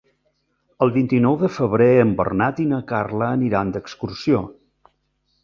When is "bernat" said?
2.21-2.63